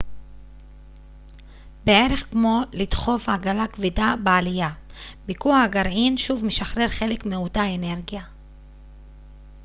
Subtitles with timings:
[1.85, 4.69] בערך כמו לדחוף עגלה כבדה בעלייה
[5.25, 8.21] ביקוע הגרעין שוב משחרר חלק מאותה אנרגיה